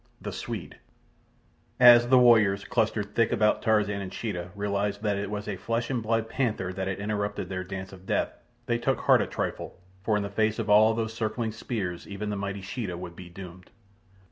The 0.19 0.31
Swede 0.31 0.79
As 1.79 2.07
the 2.07 2.17
warriors, 2.17 2.63
clustered 2.63 3.13
thick 3.13 3.31
about 3.31 3.61
Tarzan 3.61 4.01
and 4.01 4.11
Sheeta, 4.11 4.49
realized 4.55 5.03
that 5.03 5.15
it 5.15 5.29
was 5.29 5.47
a 5.47 5.57
flesh 5.57 5.91
and 5.91 6.01
blood 6.01 6.27
panther 6.27 6.73
that 6.73 6.87
had 6.87 6.97
interrupted 6.97 7.49
their 7.49 7.63
dance 7.63 7.93
of 7.93 8.07
death, 8.07 8.33
they 8.65 8.79
took 8.79 9.01
heart 9.01 9.21
a 9.21 9.27
trifle, 9.27 9.79
for 10.01 10.17
in 10.17 10.23
the 10.23 10.29
face 10.31 10.57
of 10.57 10.71
all 10.71 10.95
those 10.95 11.13
circling 11.13 11.51
spears 11.51 12.07
even 12.07 12.31
the 12.31 12.35
mighty 12.35 12.61
Sheeta 12.61 12.97
would 12.97 13.15
be 13.15 13.29
doomed. 13.29 13.69